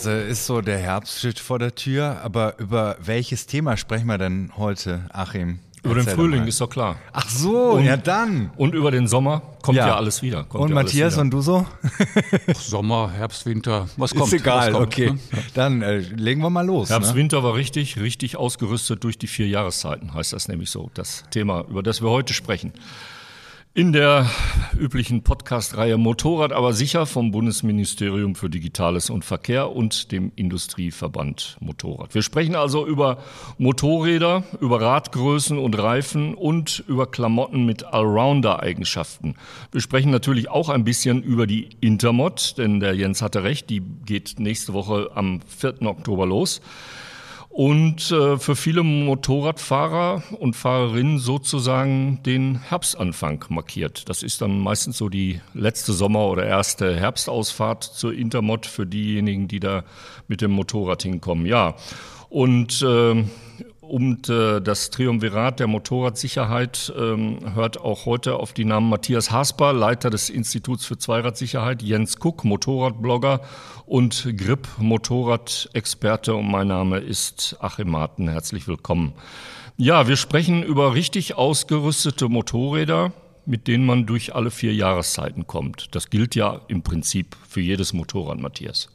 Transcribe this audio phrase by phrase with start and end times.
[0.00, 4.06] Jetzt äh, ist so der Herbst steht vor der Tür, aber über welches Thema sprechen
[4.06, 5.58] wir denn heute, Achim?
[5.82, 6.96] Über den Frühling ist doch klar.
[7.12, 8.50] Ach so, und, ja dann.
[8.56, 10.46] Und über den Sommer kommt ja, ja alles wieder.
[10.54, 11.66] und ja Matthias und du so?
[12.54, 14.32] Sommer, Herbst, Winter, was kommt?
[14.32, 15.10] Ist egal, kommt, okay.
[15.10, 15.18] Ne?
[15.52, 16.88] Dann äh, legen wir mal los.
[16.88, 17.16] Herbst, ne?
[17.16, 20.90] Winter war richtig, richtig ausgerüstet durch die vier Jahreszeiten, heißt das nämlich so.
[20.94, 22.72] Das Thema, über das wir heute sprechen.
[23.72, 24.28] In der
[24.76, 32.12] üblichen Podcast-Reihe Motorrad aber sicher vom Bundesministerium für Digitales und Verkehr und dem Industrieverband Motorrad.
[32.12, 33.18] Wir sprechen also über
[33.58, 39.36] Motorräder, über Radgrößen und Reifen und über Klamotten mit Allrounder-Eigenschaften.
[39.70, 43.82] Wir sprechen natürlich auch ein bisschen über die Intermod, denn der Jens hatte recht, die
[44.04, 45.82] geht nächste Woche am 4.
[45.82, 46.60] Oktober los
[47.50, 54.08] und äh, für viele Motorradfahrer und Fahrerinnen sozusagen den Herbstanfang markiert.
[54.08, 59.48] Das ist dann meistens so die letzte Sommer- oder erste Herbstausfahrt zur Intermod für diejenigen,
[59.48, 59.82] die da
[60.28, 61.44] mit dem Motorrad hinkommen.
[61.44, 61.74] Ja,
[62.28, 63.24] und äh,
[63.90, 69.72] und äh, das Triumvirat der Motorradsicherheit ähm, hört auch heute auf die Namen Matthias Hasper,
[69.72, 73.40] Leiter des Instituts für Zweiradsicherheit, Jens Kuck, Motorradblogger
[73.86, 76.36] und Grip, Motorradexperte.
[76.36, 78.28] Und mein Name ist Achim Marten.
[78.28, 79.12] Herzlich willkommen.
[79.76, 83.12] Ja, wir sprechen über richtig ausgerüstete Motorräder,
[83.44, 85.96] mit denen man durch alle vier Jahreszeiten kommt.
[85.96, 88.88] Das gilt ja im Prinzip für jedes Motorrad, Matthias.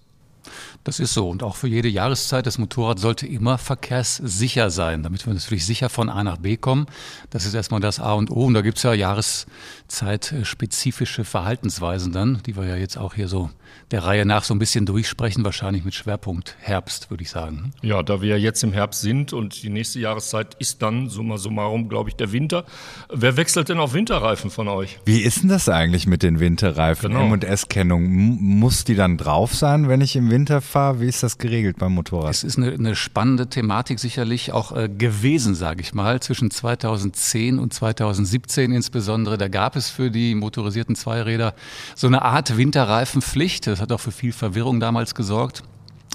[0.83, 1.29] Das ist so.
[1.29, 5.89] Und auch für jede Jahreszeit, das Motorrad sollte immer verkehrssicher sein, damit wir natürlich sicher
[5.89, 6.85] von A nach B kommen.
[7.29, 8.45] Das ist erstmal das A und O.
[8.45, 13.49] Und da gibt es ja jahreszeitspezifische Verhaltensweisen dann, die wir ja jetzt auch hier so
[13.91, 17.71] der Reihe nach so ein bisschen durchsprechen, wahrscheinlich mit Schwerpunkt Herbst, würde ich sagen.
[17.81, 21.37] Ja, da wir ja jetzt im Herbst sind und die nächste Jahreszeit ist dann summa
[21.37, 22.65] summarum, glaube ich, der Winter.
[23.13, 24.99] Wer wechselt denn auf Winterreifen von euch?
[25.05, 27.11] Wie ist denn das eigentlich mit den Winterreifen?
[27.11, 27.25] Genau.
[27.25, 30.99] M&S-Kennung, muss die dann drauf sein, wenn ich im Winter fahre?
[30.99, 32.31] Wie ist das geregelt beim Motorrad?
[32.31, 37.59] Es ist eine, eine spannende Thematik sicherlich auch äh, gewesen, sage ich mal, zwischen 2010
[37.59, 39.37] und 2017 insbesondere.
[39.37, 41.53] Da gab es für die motorisierten Zweiräder
[41.95, 43.67] so eine Art Winterreifenpflicht.
[43.67, 45.63] Das hat auch für viel Verwirrung damals gesorgt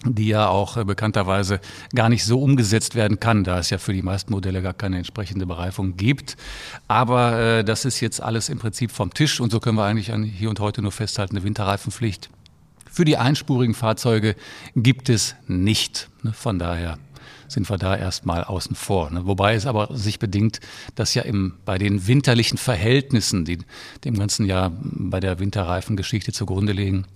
[0.02, 1.60] die ja auch äh, bekannterweise
[1.94, 4.96] gar nicht so umgesetzt werden kann, da es ja für die meisten Modelle gar keine
[4.96, 6.38] entsprechende Bereifung gibt.
[6.88, 10.10] Aber äh, das ist jetzt alles im Prinzip vom Tisch und so können wir eigentlich
[10.38, 12.30] hier und heute nur festhalten, eine Winterreifenpflicht
[12.90, 14.36] für die einspurigen Fahrzeuge
[14.76, 16.08] gibt es nicht.
[16.22, 16.98] Ne, von daher
[17.48, 19.10] sind wir da erstmal außen vor.
[19.10, 19.26] Ne?
[19.26, 20.60] Wobei es aber sich bedingt,
[20.94, 23.58] dass ja im, bei den winterlichen Verhältnissen, die
[24.04, 27.06] dem ganzen Jahr bei der Winterreifengeschichte zugrunde liegen,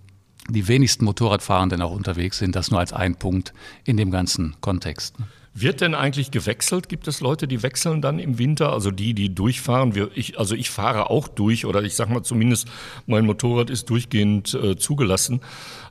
[0.48, 2.54] die wenigsten Motorradfahrenden auch unterwegs sind.
[2.54, 5.14] Das nur als ein Punkt in dem ganzen Kontext.
[5.56, 6.88] Wird denn eigentlich gewechselt?
[6.88, 8.72] Gibt es Leute, die wechseln dann im Winter?
[8.72, 9.94] Also die, die durchfahren?
[9.94, 12.66] Wir, ich, also ich fahre auch durch oder ich sag mal zumindest,
[13.06, 15.43] mein Motorrad ist durchgehend äh, zugelassen.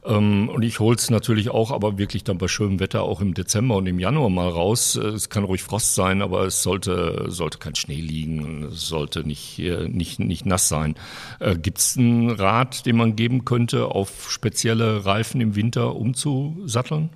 [0.04, 3.78] Ähm, und ich hol's natürlich auch, aber wirklich dann bei schönem Wetter auch im Dezember
[3.78, 4.98] und im Januar mal raus.
[4.98, 8.66] Äh, es kann ruhig Frost sein, aber es sollte, sollte kein Schnee liegen.
[8.66, 10.96] Es sollte nicht, äh, nicht, nicht nass sein.
[11.40, 17.12] Äh, Gibt's einen Rat, den man geben könnte, auf spezielle Reifen im Winter umzusatteln?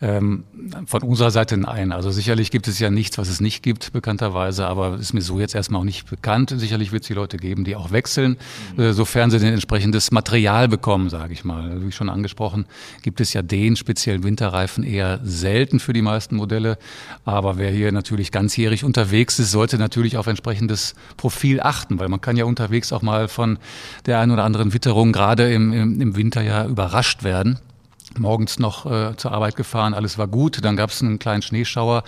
[0.00, 0.44] Ähm,
[0.86, 1.92] von unserer Seite nein.
[1.92, 5.40] Also sicherlich gibt es ja nichts, was es nicht gibt, bekannterweise, aber ist mir so
[5.40, 6.52] jetzt erstmal auch nicht bekannt.
[6.56, 8.36] Sicherlich wird es die Leute geben, die auch wechseln,
[8.76, 8.82] mhm.
[8.82, 11.82] äh, sofern sie denn entsprechendes Material bekommen, sage ich mal.
[11.82, 12.66] Wie schon angesprochen,
[13.02, 16.78] gibt es ja den speziellen Winterreifen eher selten für die meisten Modelle.
[17.24, 22.20] Aber wer hier natürlich ganzjährig unterwegs ist, sollte natürlich auf entsprechendes Profil achten, weil man
[22.20, 23.58] kann ja unterwegs auch mal von
[24.06, 27.58] der einen oder anderen Witterung gerade im, im, im Winter ja überrascht werden
[28.18, 32.04] morgens noch äh, zur Arbeit gefahren, alles war gut, dann gab es einen kleinen Schneeschauer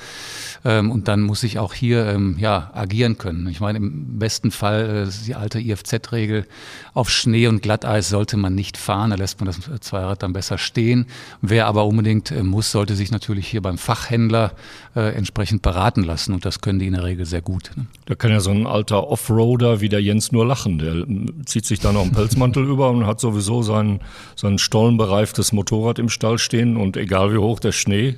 [0.64, 3.48] ähm, und dann muss ich auch hier ähm, ja, agieren können.
[3.48, 6.46] Ich meine, im besten Fall äh, die alte IFZ-Regel,
[6.92, 10.58] auf Schnee und Glatteis sollte man nicht fahren, da lässt man das Zweirad dann besser
[10.58, 11.06] stehen.
[11.42, 14.52] Wer aber unbedingt äh, muss, sollte sich natürlich hier beim Fachhändler
[14.94, 17.70] äh, entsprechend beraten lassen und das können die in der Regel sehr gut.
[17.76, 17.86] Ne?
[18.06, 21.66] Da kann ja so ein alter Offroader wie der Jens nur lachen, der äh, zieht
[21.66, 24.00] sich da noch einen Pelzmantel über und hat sowieso sein,
[24.36, 28.16] sein stollenbereiftes Motorrad Motorrad im Stall stehen und egal wie hoch der Schnee,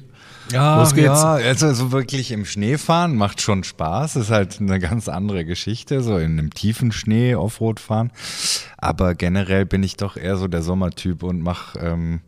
[0.52, 1.06] ja, Los geht's.
[1.22, 4.14] ja, also so wirklich im Schnee fahren macht schon Spaß.
[4.14, 8.12] Ist halt eine ganz andere Geschichte, so in einem tiefen Schnee Offroad fahren.
[8.78, 12.20] Aber generell bin ich doch eher so der Sommertyp und mache ähm,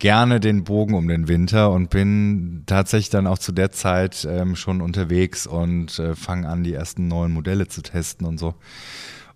[0.00, 4.56] gerne den Bogen um den Winter und bin tatsächlich dann auch zu der Zeit ähm,
[4.56, 8.54] schon unterwegs und äh, fange an, die ersten neuen Modelle zu testen und so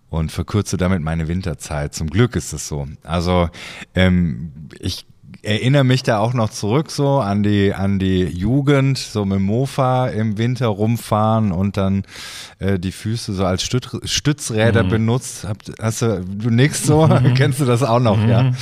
[0.09, 1.93] und verkürze damit meine Winterzeit.
[1.93, 2.85] Zum Glück ist es so.
[3.03, 3.49] Also
[3.95, 5.05] ähm, ich
[5.41, 10.07] erinnere mich da auch noch zurück so an die an die Jugend, so mit Mofa
[10.07, 12.03] im Winter rumfahren und dann
[12.59, 14.89] äh, die Füße so als Stütz, Stützräder mhm.
[14.89, 15.45] benutzt.
[15.47, 17.07] Hab, hast du du nix so?
[17.07, 17.33] Mhm.
[17.35, 18.17] Kennst du das auch noch?
[18.17, 18.29] Mhm.
[18.29, 18.43] Ja.
[18.43, 18.55] Mhm.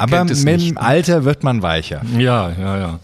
[0.00, 2.02] Aber mit dem Alter wird man weicher.
[2.18, 3.00] Ja, ja, ja.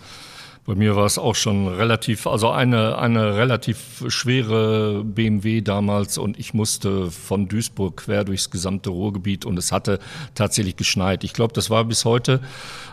[0.65, 6.39] Bei mir war es auch schon relativ, also eine, eine relativ schwere BMW damals und
[6.39, 9.99] ich musste von Duisburg quer durchs gesamte Ruhrgebiet und es hatte
[10.37, 11.25] tatsächlich geschneit.
[11.25, 12.41] Ich glaube, das war bis heute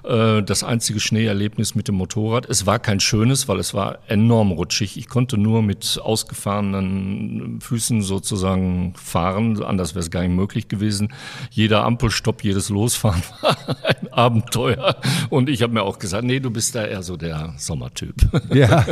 [0.03, 2.49] äh, das einzige Schneeerlebnis mit dem Motorrad.
[2.49, 4.97] Es war kein schönes, weil es war enorm rutschig.
[4.97, 11.13] Ich konnte nur mit ausgefahrenen Füßen sozusagen fahren, anders wäre es gar nicht möglich gewesen.
[11.51, 14.95] Jeder Ampelstopp, jedes Losfahren war ein Abenteuer
[15.29, 18.15] und ich habe mir auch gesagt, nee, du bist da eher so der Sommertyp.
[18.53, 18.85] Ja.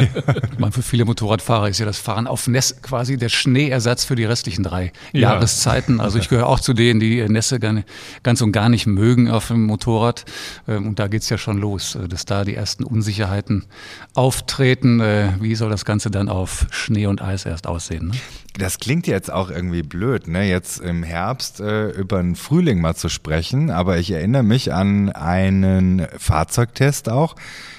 [0.60, 4.26] Man, für viele Motorradfahrer ist ja das Fahren auf Nässe quasi der Schneeersatz für die
[4.26, 5.22] restlichen drei ja.
[5.22, 6.00] Jahreszeiten.
[6.00, 9.64] Also ich gehöre auch zu denen, die Nässe ganz und gar nicht mögen auf dem
[9.64, 10.26] Motorrad.
[10.68, 13.66] Ähm, und da geht es ja schon los, äh, dass da die ersten Unsicherheiten
[14.14, 15.00] auftreten.
[15.00, 18.10] Äh, wie soll das Ganze dann auf Schnee und Eis erst aussehen?
[18.10, 18.14] Ne?
[18.58, 20.50] Das klingt jetzt auch irgendwie blöd, ne?
[20.50, 25.12] jetzt im Herbst äh, über den Frühling mal zu sprechen, aber ich erinnere mich an
[25.12, 27.36] einen Fahrzeugtest auch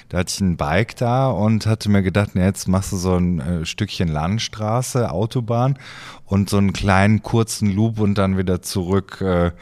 [0.09, 3.17] da hatte ich ein Bike da und hatte mir gedacht, na, jetzt machst du so
[3.17, 5.79] ein äh, Stückchen Landstraße, Autobahn
[6.25, 9.53] und so einen kleinen kurzen Loop und dann wieder zurück äh,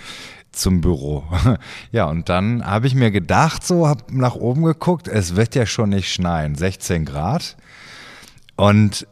[0.52, 1.24] zum Büro.
[1.92, 5.66] ja, und dann habe ich mir gedacht, so, habe nach oben geguckt, es wird ja
[5.66, 7.56] schon nicht schneien, 16 Grad.
[8.56, 9.06] Und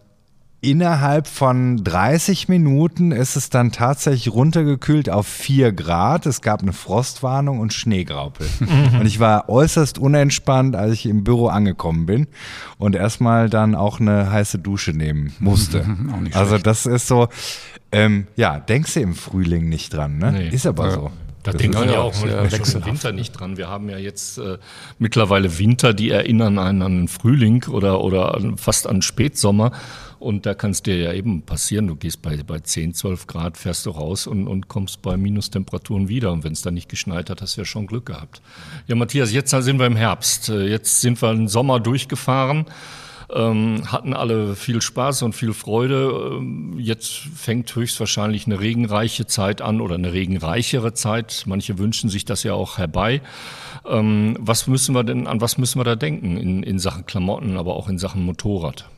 [0.64, 6.26] innerhalb von 30 Minuten ist es dann tatsächlich runtergekühlt auf 4 Grad.
[6.26, 8.46] Es gab eine Frostwarnung und Schneegraupel.
[8.60, 9.00] Mhm.
[9.00, 12.26] Und ich war äußerst unentspannt, als ich im Büro angekommen bin
[12.78, 15.86] und erstmal dann auch eine heiße Dusche nehmen musste.
[16.32, 17.28] also das ist so,
[17.92, 20.32] ähm, ja, denkst du im Frühling nicht dran, ne?
[20.32, 20.48] Nee.
[20.48, 20.92] Ist aber ja.
[20.92, 21.10] so.
[21.44, 23.58] Da denken wir ja auch im Winter nicht dran.
[23.58, 24.56] Wir haben ja jetzt äh,
[24.98, 29.70] mittlerweile Winter, die erinnern einen an den Frühling oder, oder fast an Spätsommer.
[30.24, 33.58] Und da kann es dir ja eben passieren, du gehst bei, bei 10, 12 Grad,
[33.58, 36.32] fährst du raus und, und kommst bei Minustemperaturen wieder.
[36.32, 38.40] Und wenn es dann nicht geschneit hat, hast du ja schon Glück gehabt.
[38.86, 40.48] Ja, Matthias, jetzt sind wir im Herbst.
[40.48, 42.64] Äh, jetzt sind wir im Sommer durchgefahren.
[43.30, 46.38] Ähm, hatten alle viel Spaß und viel Freude.
[46.38, 51.44] Ähm, jetzt fängt höchstwahrscheinlich eine regenreiche Zeit an oder eine regenreichere Zeit.
[51.46, 53.20] Manche wünschen sich das ja auch herbei.
[53.86, 57.56] Ähm, was müssen wir denn, an was müssen wir da denken in, in Sachen Klamotten,
[57.56, 58.88] aber auch in Sachen Motorrad?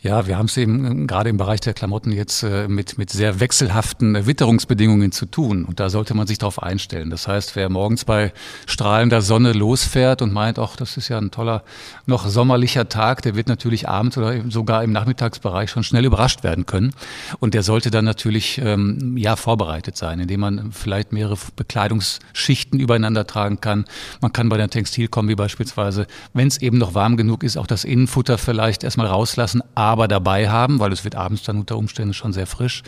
[0.00, 3.10] Ja, wir haben es eben ähm, gerade im Bereich der Klamotten jetzt äh, mit, mit
[3.10, 5.64] sehr wechselhaften äh, Witterungsbedingungen zu tun.
[5.64, 7.10] Und da sollte man sich darauf einstellen.
[7.10, 8.32] Das heißt, wer morgens bei
[8.66, 11.64] strahlender Sonne losfährt und meint, ach, das ist ja ein toller,
[12.06, 16.64] noch sommerlicher Tag, der wird natürlich abends oder sogar im Nachmittagsbereich schon schnell überrascht werden
[16.64, 16.94] können.
[17.40, 23.26] Und der sollte dann natürlich ähm, ja vorbereitet sein, indem man vielleicht mehrere Bekleidungsschichten übereinander
[23.26, 23.84] tragen kann.
[24.20, 27.82] Man kann bei der Textilkombi beispielsweise, wenn es eben noch warm genug ist, auch das
[27.82, 32.32] Innenfutter vielleicht erstmal rauslassen aber dabei haben, weil es wird abends dann unter Umständen schon
[32.32, 32.82] sehr frisch.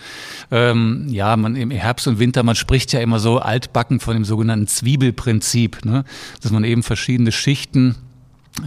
[0.50, 4.25] Ähm, ja, man im Herbst und Winter, man spricht ja immer so altbacken von dem
[4.25, 6.05] sogenannten Zwiebelprinzip, ne?
[6.43, 7.97] dass man eben verschiedene Schichten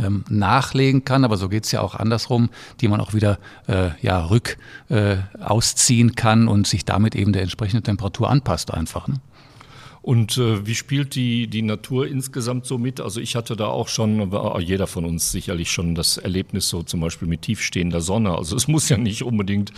[0.03, 2.49] ähm, nachlegen kann, aber so geht's ja auch andersrum,
[2.81, 3.37] die man auch wieder
[3.67, 4.57] äh, ja, rück
[4.89, 9.07] äh, ausziehen kann und sich damit eben der entsprechenden Temperatur anpasst einfach.
[9.07, 9.15] Ne?
[10.03, 12.99] Und äh, wie spielt die, die Natur insgesamt so mit?
[12.99, 16.99] Also ich hatte da auch schon, jeder von uns sicherlich schon das Erlebnis so zum
[16.99, 18.37] Beispiel mit tiefstehender Sonne.
[18.37, 19.71] Also es muss ja nicht unbedingt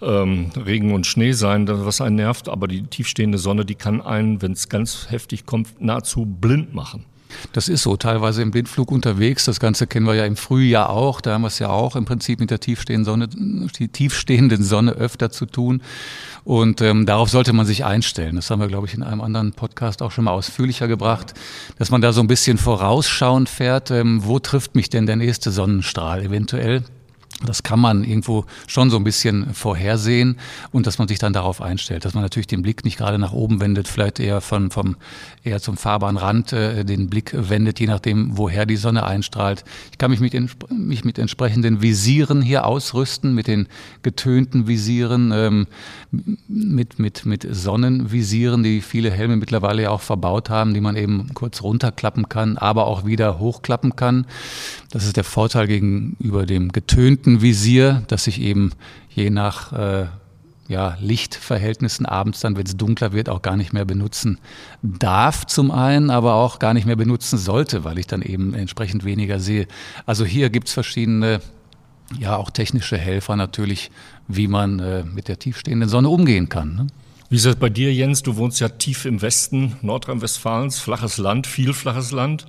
[0.00, 4.40] ähm, Regen und Schnee sein, was einen nervt, aber die tiefstehende Sonne, die kann einen,
[4.40, 7.04] wenn es ganz heftig kommt, nahezu blind machen.
[7.52, 9.44] Das ist so, teilweise im Blindflug unterwegs.
[9.44, 11.20] Das Ganze kennen wir ja im Frühjahr auch.
[11.20, 13.28] Da haben wir es ja auch im Prinzip mit der tiefstehenden Sonne,
[13.92, 15.82] tiefstehenden Sonne öfter zu tun.
[16.44, 18.36] Und ähm, darauf sollte man sich einstellen.
[18.36, 21.34] Das haben wir, glaube ich, in einem anderen Podcast auch schon mal ausführlicher gebracht,
[21.78, 23.90] dass man da so ein bisschen vorausschauend fährt.
[23.90, 26.84] Ähm, wo trifft mich denn der nächste Sonnenstrahl eventuell?
[27.44, 30.38] Das kann man irgendwo schon so ein bisschen vorhersehen
[30.72, 33.32] und dass man sich dann darauf einstellt, dass man natürlich den Blick nicht gerade nach
[33.32, 34.96] oben wendet, vielleicht eher von, vom,
[35.44, 39.64] eher zum Fahrbahnrand äh, den Blick wendet, je nachdem, woher die Sonne einstrahlt.
[39.92, 40.34] Ich kann mich mit,
[40.70, 43.68] mich mit entsprechenden Visieren hier ausrüsten, mit den
[44.00, 45.66] getönten Visieren, ähm,
[46.48, 51.34] mit, mit, mit Sonnenvisieren, die viele Helme mittlerweile ja auch verbaut haben, die man eben
[51.34, 54.26] kurz runterklappen kann, aber auch wieder hochklappen kann.
[54.90, 58.70] Das ist der Vorteil gegenüber dem getönten Visier, dass sich eben
[59.10, 60.06] je nach äh,
[60.68, 64.38] ja, Lichtverhältnissen abends dann, wenn es dunkler wird, auch gar nicht mehr benutzen
[64.82, 69.04] darf zum einen, aber auch gar nicht mehr benutzen sollte, weil ich dann eben entsprechend
[69.04, 69.66] weniger sehe.
[70.06, 71.40] Also hier gibt's verschiedene,
[72.18, 73.90] ja auch technische Helfer natürlich,
[74.28, 76.74] wie man äh, mit der tiefstehenden Sonne umgehen kann.
[76.74, 76.86] Ne?
[77.28, 78.22] Wie ist das bei dir, Jens?
[78.22, 82.46] Du wohnst ja tief im Westen Nordrhein-Westfalens, flaches Land, viel flaches Land.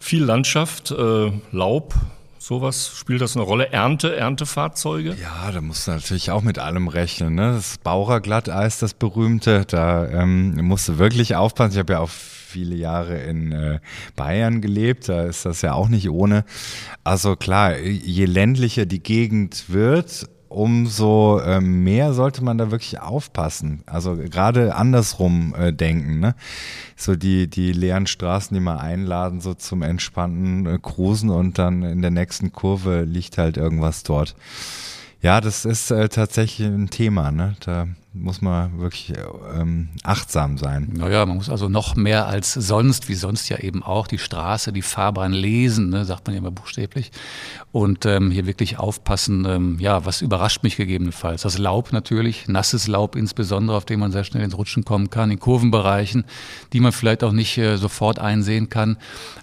[0.00, 1.94] Viel Landschaft, äh, Laub,
[2.38, 3.70] sowas, spielt das eine Rolle?
[3.70, 5.14] Ernte, Erntefahrzeuge?
[5.20, 7.34] Ja, da musst du natürlich auch mit allem rechnen.
[7.34, 7.52] Ne?
[7.52, 11.72] Das Baurer-Glatteis, das berühmte, da ähm, musst du wirklich aufpassen.
[11.72, 13.78] Ich habe ja auch viele Jahre in äh,
[14.16, 16.44] Bayern gelebt, da ist das ja auch nicht ohne.
[17.04, 23.82] Also klar, je ländlicher die Gegend wird, umso äh, mehr sollte man da wirklich aufpassen.
[23.86, 26.18] Also gerade andersrum äh, denken.
[26.18, 26.34] Ne?
[26.96, 31.84] So die, die leeren Straßen, die mal einladen, so zum entspannten äh, Cruisen und dann
[31.84, 34.34] in der nächsten Kurve liegt halt irgendwas dort.
[35.22, 37.30] Ja, das ist äh, tatsächlich ein Thema.
[37.30, 37.54] Ne?
[37.60, 39.12] Da muss man wirklich
[39.54, 40.90] ähm, achtsam sein.
[40.94, 44.72] Naja, man muss also noch mehr als sonst, wie sonst ja eben auch, die Straße,
[44.72, 47.12] die Fahrbahn lesen, ne, sagt man ja immer buchstäblich.
[47.70, 51.42] Und ähm, hier wirklich aufpassen, ähm, ja, was überrascht mich gegebenenfalls?
[51.42, 55.30] Das Laub natürlich, nasses Laub insbesondere, auf dem man sehr schnell ins Rutschen kommen kann,
[55.30, 56.24] in Kurvenbereichen,
[56.72, 58.96] die man vielleicht auch nicht äh, sofort einsehen kann.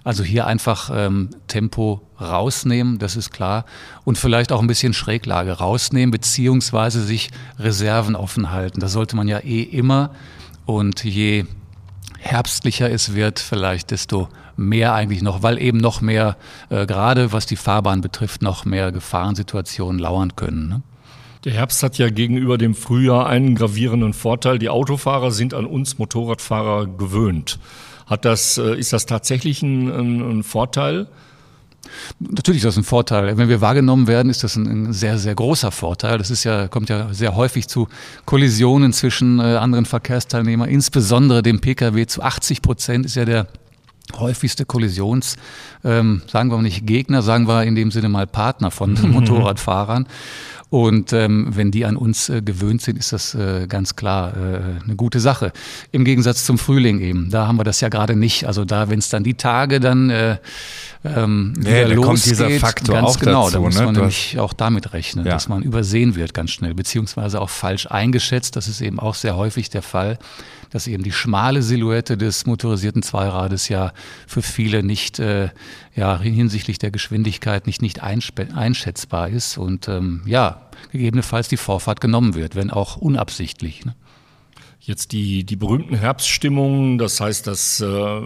[0.04, 3.64] Also hier einfach ähm, Tempo rausnehmen, das ist klar.
[4.04, 8.57] Und vielleicht auch ein bisschen Schräglage rausnehmen, beziehungsweise sich Reserven offen halten.
[8.76, 10.10] Das sollte man ja eh immer.
[10.66, 11.44] Und je
[12.18, 16.36] herbstlicher es wird, vielleicht desto mehr eigentlich noch, weil eben noch mehr,
[16.68, 20.68] äh, gerade was die Fahrbahn betrifft, noch mehr Gefahrensituationen lauern können.
[20.68, 20.82] Ne?
[21.44, 24.58] Der Herbst hat ja gegenüber dem Frühjahr einen gravierenden Vorteil.
[24.58, 27.60] Die Autofahrer sind an uns Motorradfahrer gewöhnt.
[28.06, 31.06] Hat das, äh, ist das tatsächlich ein, ein Vorteil?
[32.18, 33.36] Natürlich ist das ein Vorteil.
[33.36, 36.18] Wenn wir wahrgenommen werden, ist das ein, ein, sehr, sehr großer Vorteil.
[36.18, 37.88] Das ist ja, kommt ja sehr häufig zu
[38.24, 42.06] Kollisionen zwischen äh, anderen Verkehrsteilnehmern, insbesondere dem Pkw.
[42.06, 43.46] Zu 80 Prozent ist ja der
[44.16, 45.36] häufigste Kollisions,
[45.84, 48.98] ähm, sagen wir nicht Gegner, sagen wir in dem Sinne mal Partner von.
[49.10, 50.06] Motorradfahrern.
[50.70, 54.84] Und ähm, wenn die an uns äh, gewöhnt sind, ist das äh, ganz klar äh,
[54.84, 55.52] eine gute Sache.
[55.92, 57.30] Im Gegensatz zum Frühling eben.
[57.30, 58.46] Da haben wir das ja gerade nicht.
[58.46, 60.36] Also da, wenn es dann die Tage dann äh,
[61.04, 63.84] ähm, nee, wieder da losgeht, kommt dieser Faktor ganz auch genau, dazu, da muss ne?
[63.86, 65.32] man Du nämlich auch damit rechnen, Ja.
[65.32, 68.54] dass man übersehen wird ganz schnell, beziehungsweise auch falsch eingeschätzt.
[68.54, 70.18] Das ist eben auch sehr häufig der Fall,
[70.70, 73.92] dass eben die schmale Silhouette des motorisierten Zweirades ja
[74.26, 75.50] für viele nicht äh,
[75.94, 82.34] ja, hinsichtlich der Geschwindigkeit nicht, nicht einschätzbar ist und ähm, ja, gegebenenfalls die Vorfahrt genommen
[82.34, 83.84] wird, wenn auch unabsichtlich.
[83.84, 83.94] Ne?
[84.88, 88.22] Jetzt die, die berühmten Herbststimmungen, das heißt, dass äh,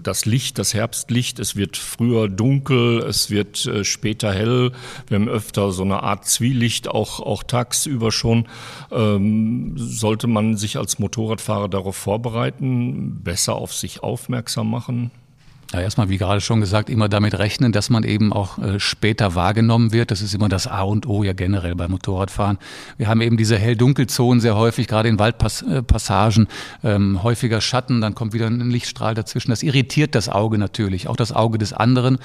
[0.00, 4.70] das Licht, das Herbstlicht, es wird früher dunkel, es wird äh, später hell.
[5.08, 8.46] Wir haben öfter so eine Art Zwielicht, auch, auch tagsüber schon.
[8.92, 15.10] Ähm, sollte man sich als Motorradfahrer darauf vorbereiten, besser auf sich aufmerksam machen?
[15.74, 19.34] Ja, erstmal, wie gerade schon gesagt, immer damit rechnen, dass man eben auch äh, später
[19.34, 20.12] wahrgenommen wird.
[20.12, 22.58] Das ist immer das A und O ja generell beim Motorradfahren.
[22.96, 26.46] Wir haben eben diese Hell-Dunkel-Zonen sehr häufig, gerade in Waldpassagen,
[26.84, 29.50] ähm, häufiger Schatten, dann kommt wieder ein Lichtstrahl dazwischen.
[29.50, 32.18] Das irritiert das Auge natürlich, auch das Auge des anderen,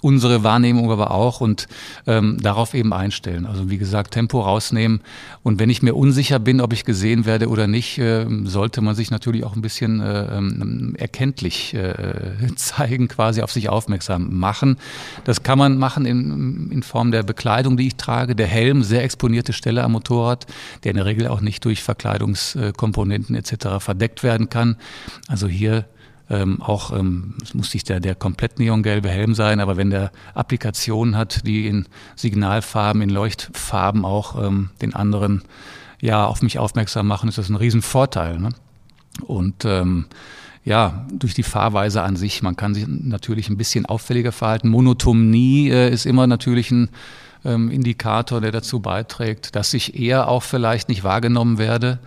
[0.00, 1.68] unsere Wahrnehmung aber auch und
[2.06, 3.44] ähm, darauf eben einstellen.
[3.44, 5.02] Also wie gesagt, Tempo rausnehmen.
[5.42, 8.94] Und wenn ich mir unsicher bin, ob ich gesehen werde oder nicht, äh, sollte man
[8.94, 12.32] sich natürlich auch ein bisschen äh, ähm, erkenntlich äh,
[12.94, 14.76] zeigen, quasi auf sich aufmerksam machen.
[15.24, 18.34] Das kann man machen in, in Form der Bekleidung, die ich trage.
[18.34, 20.46] Der Helm, sehr exponierte Stelle am Motorrad,
[20.82, 23.80] der in der Regel auch nicht durch Verkleidungskomponenten etc.
[23.80, 24.76] verdeckt werden kann.
[25.28, 25.86] Also hier
[26.30, 30.10] ähm, auch ähm, es muss nicht der, der komplett neongelbe Helm sein, aber wenn der
[30.34, 31.86] Applikationen hat, die in
[32.16, 35.42] Signalfarben, in Leuchtfarben auch ähm, den anderen
[36.00, 38.38] ja auf mich aufmerksam machen, ist das ein Riesenvorteil.
[38.38, 38.50] Ne?
[39.26, 40.06] Und ähm,
[40.64, 44.68] ja, durch die Fahrweise an sich, man kann sich natürlich ein bisschen auffälliger verhalten.
[44.68, 46.88] Monotonie äh, ist immer natürlich ein
[47.44, 51.98] ähm, Indikator, der dazu beiträgt, dass ich eher auch vielleicht nicht wahrgenommen werde.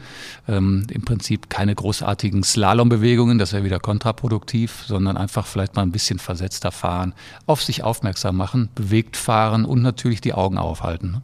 [0.48, 5.92] Ähm, Im Prinzip keine großartigen Slalombewegungen, das wäre wieder kontraproduktiv, sondern einfach vielleicht mal ein
[5.92, 7.14] bisschen versetzter fahren,
[7.46, 11.12] auf sich aufmerksam machen, bewegt fahren und natürlich die Augen aufhalten.
[11.12, 11.22] ne?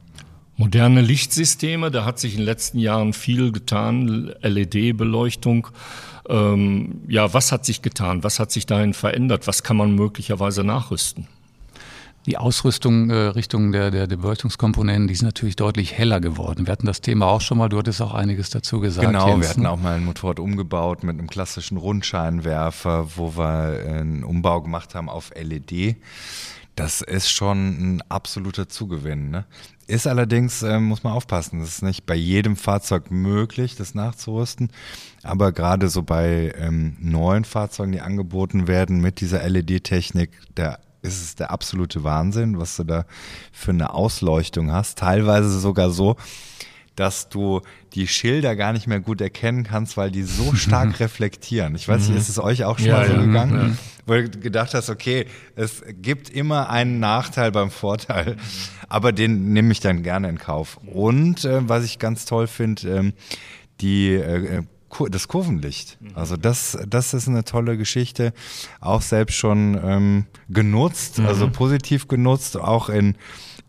[0.55, 5.69] Moderne Lichtsysteme, da hat sich in den letzten Jahren viel getan, LED-Beleuchtung.
[6.29, 8.23] Ähm, ja, was hat sich getan?
[8.23, 9.47] Was hat sich dahin verändert?
[9.47, 11.27] Was kann man möglicherweise nachrüsten?
[12.25, 16.65] Die Ausrüstung äh, Richtung der, der, der Beleuchtungskomponenten, die ist natürlich deutlich heller geworden.
[16.65, 19.05] Wir hatten das Thema auch schon mal, du hattest auch einiges dazu gesagt.
[19.05, 19.69] Genau, wir Jens, hatten ne?
[19.69, 25.09] auch mal ein Motorrad umgebaut mit einem klassischen Rundscheinwerfer, wo wir einen Umbau gemacht haben
[25.09, 25.97] auf LED.
[26.75, 29.29] Das ist schon ein absoluter Zugewinn.
[29.29, 29.43] Ne?
[29.93, 34.71] Ist allerdings, äh, muss man aufpassen, das ist nicht bei jedem Fahrzeug möglich, das nachzurüsten.
[35.21, 41.21] Aber gerade so bei ähm, neuen Fahrzeugen, die angeboten werden mit dieser LED-Technik, da ist
[41.21, 43.05] es der absolute Wahnsinn, was du da
[43.51, 44.97] für eine Ausleuchtung hast.
[44.97, 46.15] Teilweise sogar so,
[46.95, 47.61] dass du
[47.93, 51.75] die Schilder gar nicht mehr gut erkennen kannst, weil die so stark reflektieren.
[51.75, 53.77] Ich weiß nicht, ist es euch auch schon ja, mal so ja, gegangen?
[53.77, 53.77] Ja.
[54.05, 58.37] Wo du gedacht hast, okay, es gibt immer einen Nachteil beim Vorteil,
[58.89, 60.77] aber den nehme ich dann gerne in Kauf.
[60.85, 63.13] Und äh, was ich ganz toll finde, ähm,
[63.81, 64.63] die äh, äh
[65.09, 65.97] das Kurvenlicht.
[65.99, 66.11] Mhm.
[66.13, 68.31] Also das, das ist eine tolle Geschichte.
[68.79, 71.25] Auch selbst schon ähm, genutzt, mhm.
[71.25, 73.15] also positiv genutzt, auch in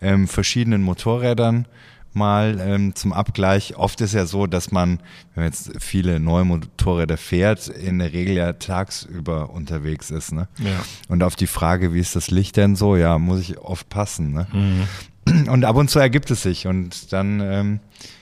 [0.02, 1.66] ähm, verschiedenen Motorrädern
[2.14, 3.76] mal ähm, zum Abgleich.
[3.76, 4.98] Oft ist ja so, dass man,
[5.34, 10.32] wenn man jetzt viele neue Motorräder fährt, in der Regel ja tagsüber unterwegs ist.
[10.32, 10.48] Ne?
[10.58, 10.84] Ja.
[11.08, 14.32] Und auf die Frage, wie ist das Licht denn so, ja, muss ich oft passen.
[14.32, 14.46] Ne?
[14.52, 15.48] Mhm.
[15.48, 17.80] Und ab und zu ergibt es sich und dann ähm,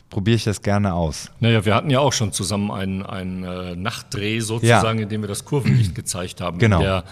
[0.08, 1.30] probiere ich das gerne aus.
[1.40, 5.02] Naja, wir hatten ja auch schon zusammen einen, einen äh, Nachtdreh sozusagen, ja.
[5.02, 6.58] in dem wir das Kurvenlicht gezeigt haben.
[6.58, 7.02] Genau.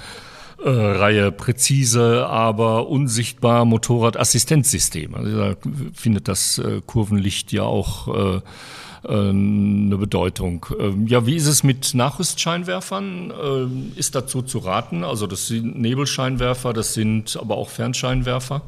[0.62, 5.14] Äh, Reihe präzise, aber unsichtbar Motorradassistenzsystem.
[5.14, 5.57] Also da
[5.95, 10.67] findet das äh, Kurvenlicht ja auch äh, äh, eine Bedeutung.
[10.79, 13.33] Ähm, ja, wie ist es mit Nachrüstscheinwerfern?
[13.43, 15.02] Ähm, ist dazu zu raten?
[15.02, 18.61] Also das sind Nebelscheinwerfer, das sind aber auch Fernscheinwerfer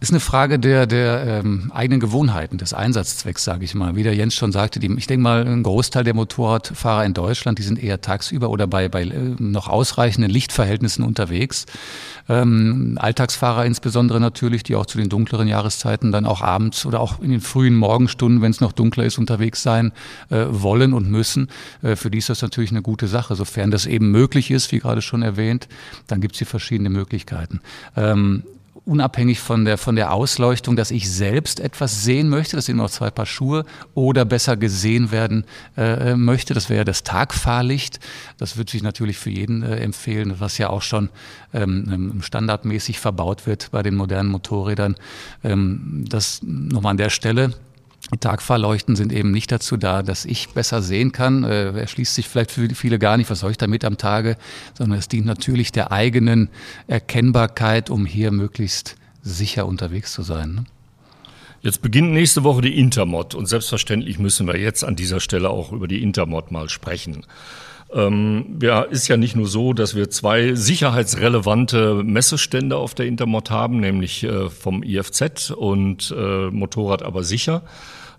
[0.00, 3.96] ist eine Frage der, der ähm, eigenen Gewohnheiten, des Einsatzzwecks, sage ich mal.
[3.96, 7.58] Wie der Jens schon sagte, die, ich denke mal, ein Großteil der Motorradfahrer in Deutschland,
[7.58, 11.66] die sind eher tagsüber oder bei, bei äh, noch ausreichenden Lichtverhältnissen unterwegs.
[12.28, 17.20] Ähm, Alltagsfahrer insbesondere natürlich, die auch zu den dunkleren Jahreszeiten dann auch abends oder auch
[17.20, 19.92] in den frühen Morgenstunden, wenn es noch dunkler ist, unterwegs sein
[20.30, 21.48] äh, wollen und müssen.
[21.82, 23.34] Äh, für die ist das natürlich eine gute Sache.
[23.34, 25.68] Sofern das eben möglich ist, wie gerade schon erwähnt,
[26.06, 27.60] dann gibt es hier verschiedene Möglichkeiten.
[27.96, 28.44] Ähm,
[28.86, 32.90] unabhängig von der, von der Ausleuchtung, dass ich selbst etwas sehen möchte, das sind noch
[32.90, 33.64] zwei Paar Schuhe,
[33.94, 35.44] oder besser gesehen werden
[35.76, 36.54] äh, möchte.
[36.54, 38.00] Das wäre das Tagfahrlicht.
[38.38, 41.08] Das würde sich natürlich für jeden äh, empfehlen, was ja auch schon
[41.52, 44.96] ähm, ähm, standardmäßig verbaut wird bei den modernen Motorrädern.
[45.42, 47.54] Ähm, das nochmal an der Stelle.
[48.12, 51.42] Die Tagfahrleuchten sind eben nicht dazu da, dass ich besser sehen kann.
[51.42, 54.36] Äh, erschließt sich vielleicht für viele gar nicht, was soll ich damit am Tage,
[54.76, 56.50] sondern es dient natürlich der eigenen
[56.86, 60.54] Erkennbarkeit, um hier möglichst sicher unterwegs zu sein.
[60.54, 60.64] Ne?
[61.64, 65.72] Jetzt beginnt nächste Woche die Intermod und selbstverständlich müssen wir jetzt an dieser Stelle auch
[65.72, 67.24] über die Intermod mal sprechen.
[67.90, 73.50] Ähm, ja, ist ja nicht nur so, dass wir zwei sicherheitsrelevante Messestände auf der Intermod
[73.50, 77.62] haben, nämlich äh, vom IFZ und äh, Motorrad aber sicher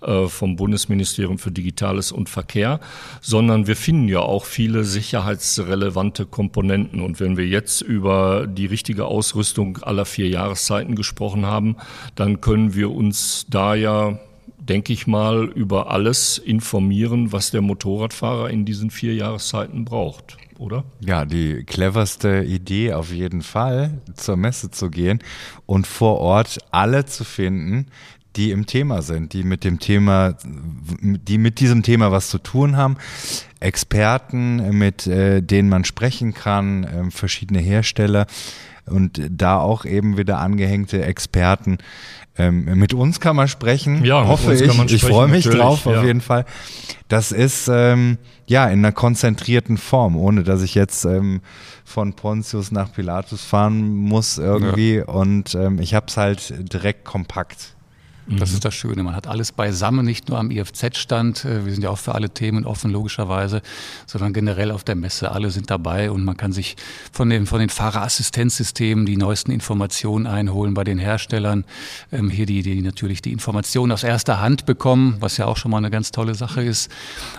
[0.02, 2.80] äh, vom Bundesministerium für Digitales und Verkehr,
[3.22, 7.02] sondern wir finden ja auch viele sicherheitsrelevante Komponenten.
[7.02, 11.76] Und wenn wir jetzt über die richtige Ausrüstung aller vier Jahreszeiten gesprochen haben,
[12.16, 14.20] dann können wir uns da ja
[14.66, 20.84] denke ich mal, über alles informieren, was der Motorradfahrer in diesen vier Jahreszeiten braucht, oder?
[21.00, 25.20] Ja, die cleverste Idee auf jeden Fall, zur Messe zu gehen
[25.66, 27.88] und vor Ort alle zu finden,
[28.36, 30.36] die im Thema sind, die mit dem Thema,
[31.02, 32.98] die mit diesem Thema was zu tun haben.
[33.60, 38.28] Experten, mit äh, denen man sprechen kann, äh, verschiedene Hersteller
[38.86, 41.80] und da auch eben wieder angehängte Experten,
[42.38, 44.62] ähm, mit uns kann man sprechen, ja, hoffe ich.
[44.62, 45.98] ich freue mich drauf ja.
[45.98, 46.46] auf jeden Fall.
[47.08, 51.40] Das ist ähm, ja in einer konzentrierten Form, ohne dass ich jetzt ähm,
[51.86, 54.96] von Pontius nach Pilatus fahren muss irgendwie.
[54.96, 55.06] Ja.
[55.06, 57.75] Und ähm, ich habe es halt direkt kompakt.
[58.28, 58.56] Das mhm.
[58.56, 59.04] ist das Schöne.
[59.04, 61.46] Man hat alles beisammen, nicht nur am IFZ-Stand.
[61.46, 63.62] Äh, wir sind ja auch für alle Themen offen, logischerweise,
[64.08, 65.32] sondern generell auf der Messe.
[65.32, 66.76] Alle sind dabei und man kann sich
[67.12, 71.66] von den, von den Fahrerassistenzsystemen die neuesten Informationen einholen bei den Herstellern.
[72.12, 75.70] Ähm, hier die, die natürlich die Informationen aus erster Hand bekommen, was ja auch schon
[75.70, 76.90] mal eine ganz tolle Sache ist.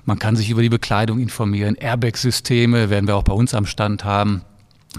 [0.05, 1.75] Man kann sich über die Bekleidung informieren.
[1.75, 4.43] Airbag-Systeme werden wir auch bei uns am Stand haben.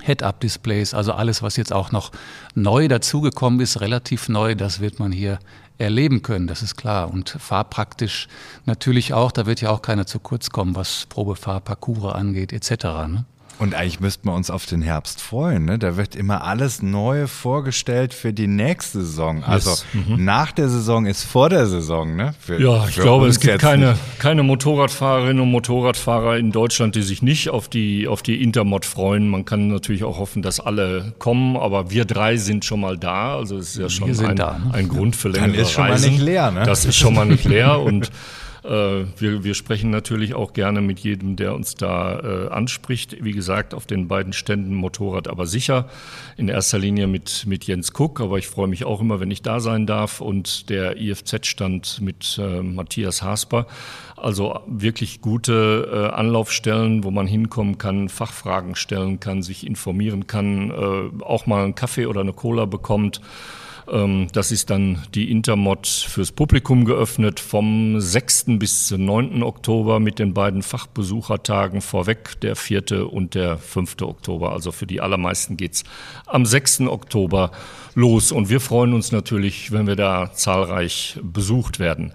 [0.01, 2.11] Head-Up-Displays, also alles, was jetzt auch noch
[2.55, 5.39] neu dazugekommen ist, relativ neu, das wird man hier
[5.77, 7.11] erleben können, das ist klar.
[7.11, 8.27] Und fahrpraktisch
[8.65, 12.83] natürlich auch, da wird ja auch keiner zu kurz kommen, was Probefahrparcours angeht, etc.
[13.07, 13.25] Ne?
[13.59, 15.65] Und eigentlich müssten wir uns auf den Herbst freuen.
[15.65, 15.79] Ne?
[15.79, 19.43] Da wird immer alles neu vorgestellt für die nächste Saison.
[19.43, 20.23] Also mhm.
[20.23, 22.15] nach der Saison ist vor der Saison.
[22.15, 22.35] Ne?
[22.39, 27.23] Für, ja, ich glaube, es gibt keine, keine Motorradfahrerinnen und Motorradfahrer in Deutschland, die sich
[27.23, 29.27] nicht auf die, auf die Intermod freuen.
[29.27, 33.37] Man kann natürlich auch hoffen, dass alle kommen, aber wir drei sind schon mal da.
[33.37, 34.71] Also es ist ja schon ein, da, ne?
[34.73, 36.05] ein Grund für längere Dann ist schon Reisen.
[36.05, 36.51] mal nicht leer.
[36.51, 36.63] Ne?
[36.63, 38.11] Das ist schon mal nicht leer und
[38.67, 43.23] wir, wir sprechen natürlich auch gerne mit jedem, der uns da äh, anspricht.
[43.23, 45.89] Wie gesagt, auf den beiden Ständen Motorrad aber sicher.
[46.35, 49.41] In erster Linie mit, mit Jens Kuck, aber ich freue mich auch immer, wenn ich
[49.41, 50.21] da sein darf.
[50.21, 53.67] Und der IFZ-Stand mit äh, Matthias Hasper.
[54.15, 60.71] Also wirklich gute äh, Anlaufstellen, wo man hinkommen kann, Fachfragen stellen kann, sich informieren kann,
[60.71, 63.21] äh, auch mal einen Kaffee oder eine Cola bekommt
[63.87, 68.57] das ist dann die Intermod fürs Publikum geöffnet vom 6.
[68.59, 69.43] bis 9.
[69.43, 73.09] Oktober mit den beiden Fachbesuchertagen vorweg, der 4.
[73.09, 74.01] und der 5.
[74.01, 74.51] Oktober.
[74.51, 75.85] Also für die allermeisten geht's
[76.25, 76.81] am 6.
[76.81, 77.51] Oktober
[77.97, 78.31] los.
[78.31, 82.13] Und wir freuen uns natürlich, wenn wir da zahlreich besucht werden.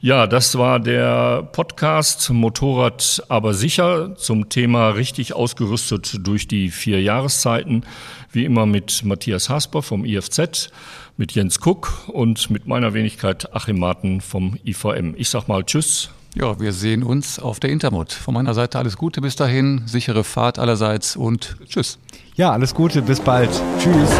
[0.00, 7.00] Ja, das war der Podcast Motorrad aber sicher zum Thema richtig ausgerüstet durch die vier
[7.00, 7.84] Jahreszeiten.
[8.30, 10.70] Wie immer mit Matthias Hasper vom IFZ,
[11.16, 15.14] mit Jens Kuck und mit meiner Wenigkeit Achim Marten vom IVM.
[15.16, 16.10] Ich sag mal Tschüss.
[16.34, 18.12] Ja, wir sehen uns auf der Intermod.
[18.12, 21.98] Von meiner Seite alles Gute bis dahin, sichere Fahrt allerseits und Tschüss.
[22.36, 23.50] Ja, alles Gute, bis bald.
[23.78, 24.10] Tschüss.